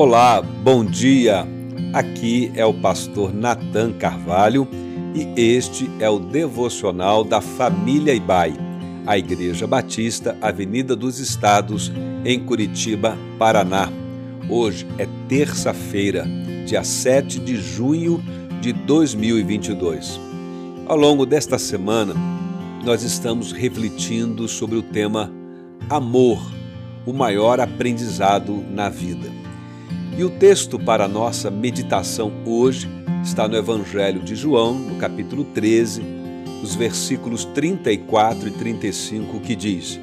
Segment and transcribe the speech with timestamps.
[0.00, 1.46] Olá, bom dia.
[1.92, 4.66] Aqui é o pastor Nathan Carvalho
[5.14, 8.54] e este é o devocional da família Ibai,
[9.06, 11.92] a Igreja Batista, Avenida dos Estados,
[12.24, 13.92] em Curitiba, Paraná.
[14.48, 16.26] Hoje é terça-feira,
[16.64, 18.24] dia 7 de junho
[18.62, 20.18] de 2022.
[20.86, 22.14] Ao longo desta semana,
[22.86, 25.30] nós estamos refletindo sobre o tema
[25.90, 26.40] Amor,
[27.04, 29.39] o maior aprendizado na vida.
[30.16, 32.88] E o texto para a nossa meditação hoje
[33.22, 36.02] está no Evangelho de João, no capítulo 13,
[36.62, 40.00] os versículos 34 e 35, que diz: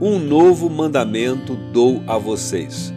[0.00, 2.92] Um novo mandamento dou a vocês.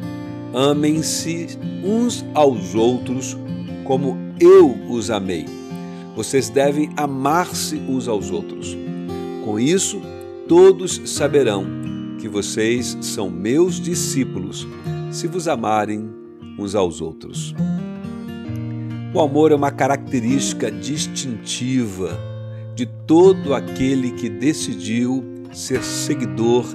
[0.53, 3.37] Amem-se uns aos outros
[3.83, 5.45] como eu os amei.
[6.15, 8.77] Vocês devem amar-se uns aos outros.
[9.43, 10.01] Com isso,
[10.47, 11.65] todos saberão
[12.19, 14.67] que vocês são meus discípulos,
[15.11, 16.16] se vos amarem
[16.57, 17.53] uns aos outros.
[19.13, 22.19] O amor é uma característica distintiva
[22.75, 26.65] de todo aquele que decidiu ser seguidor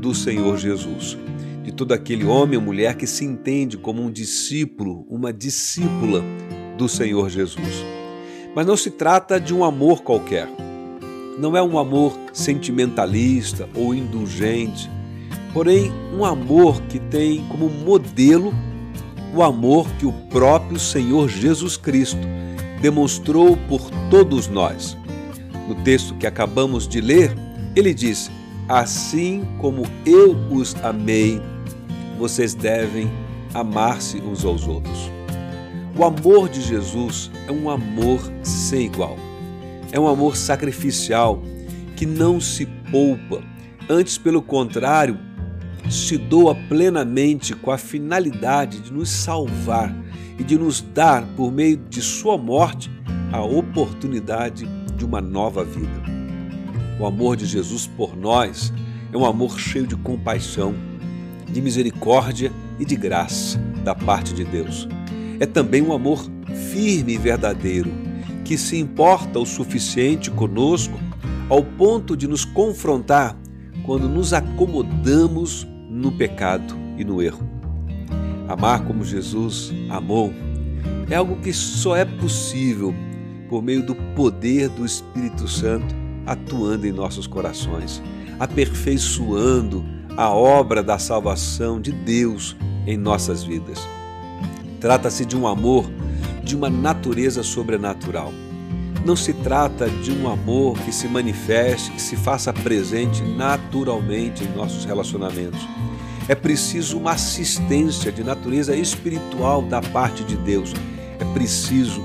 [0.00, 1.18] do Senhor Jesus,
[1.64, 6.22] de todo aquele homem ou mulher que se entende como um discípulo, uma discípula
[6.76, 7.84] do Senhor Jesus.
[8.54, 10.48] Mas não se trata de um amor qualquer.
[11.38, 14.90] Não é um amor sentimentalista ou indulgente,
[15.52, 18.52] porém um amor que tem como modelo
[19.34, 22.20] o amor que o próprio Senhor Jesus Cristo
[22.80, 24.96] demonstrou por todos nós.
[25.68, 27.34] No texto que acabamos de ler,
[27.76, 28.30] ele diz:
[28.68, 31.40] Assim como eu os amei,
[32.18, 33.10] vocês devem
[33.54, 35.10] amar-se uns aos outros.
[35.96, 39.16] O amor de Jesus é um amor sem igual.
[39.90, 41.42] É um amor sacrificial
[41.96, 43.42] que não se poupa,
[43.88, 45.18] antes, pelo contrário,
[45.90, 49.94] se doa plenamente com a finalidade de nos salvar
[50.38, 52.90] e de nos dar, por meio de Sua morte,
[53.32, 54.66] a oportunidade
[54.96, 56.02] de uma nova vida.
[57.00, 58.72] O amor de Jesus por nós
[59.12, 60.74] é um amor cheio de compaixão,
[61.48, 64.88] de misericórdia e de graça da parte de Deus.
[65.40, 66.28] É também um amor
[66.72, 67.90] firme e verdadeiro,
[68.44, 70.98] que se importa o suficiente conosco
[71.48, 73.36] ao ponto de nos confrontar
[73.84, 75.66] quando nos acomodamos
[75.98, 77.48] no pecado e no erro.
[78.48, 80.32] Amar como Jesus amou
[81.10, 82.94] é algo que só é possível
[83.48, 85.94] por meio do poder do Espírito Santo
[86.26, 88.02] atuando em nossos corações,
[88.38, 89.82] aperfeiçoando
[90.16, 92.54] a obra da salvação de Deus
[92.86, 93.78] em nossas vidas.
[94.78, 95.90] Trata-se de um amor
[96.44, 98.32] de uma natureza sobrenatural.
[99.04, 104.56] Não se trata de um amor que se manifeste, que se faça presente naturalmente em
[104.56, 105.66] nossos relacionamentos.
[106.28, 110.74] É preciso uma assistência de natureza espiritual da parte de Deus.
[111.18, 112.02] É preciso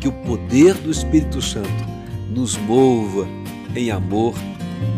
[0.00, 1.68] que o poder do Espírito Santo
[2.30, 3.28] nos mova
[3.76, 4.34] em amor,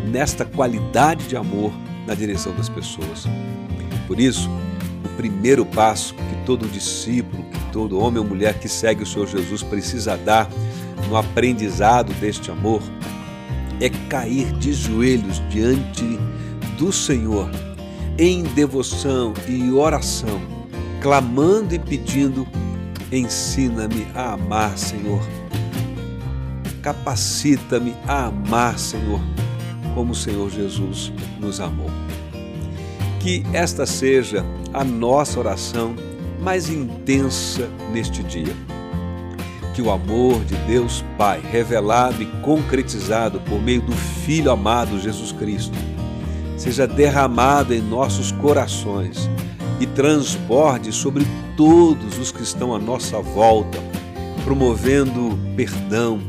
[0.09, 1.73] nesta qualidade de amor
[2.07, 3.25] na direção das pessoas.
[4.07, 4.49] Por isso,
[5.05, 9.27] o primeiro passo que todo discípulo, que todo homem ou mulher que segue o Senhor
[9.27, 10.49] Jesus precisa dar
[11.09, 12.81] no aprendizado deste amor
[13.81, 16.05] é cair de joelhos diante
[16.79, 17.51] do Senhor
[18.19, 20.41] em devoção e oração,
[21.01, 22.47] clamando e pedindo:
[23.11, 25.23] ensina-me a amar, Senhor.
[26.83, 29.21] Capacita-me a amar, Senhor,
[29.95, 31.91] como o Senhor Jesus nos amou.
[33.21, 35.95] Que esta seja a nossa oração
[36.41, 38.55] mais intensa neste dia.
[39.75, 45.33] Que o amor de Deus Pai, revelado e concretizado por meio do Filho amado Jesus
[45.33, 45.77] Cristo,
[46.57, 49.29] seja derramado em nossos corações
[49.81, 51.27] e transborde sobre
[51.57, 53.79] todos os que estão à nossa volta,
[54.45, 56.21] promovendo perdão,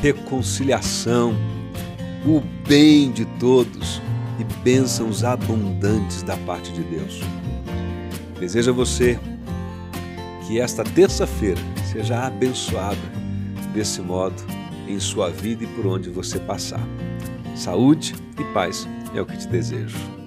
[0.00, 1.34] reconciliação,
[2.26, 4.00] o bem de todos
[4.38, 7.20] e bênçãos abundantes da parte de Deus.
[8.40, 9.18] Deseja você
[10.46, 11.60] que esta terça-feira
[11.90, 12.98] seja abençoada
[13.72, 14.42] desse modo
[14.88, 16.86] em sua vida e por onde você passar.
[17.54, 20.23] Saúde e paz é o que te desejo.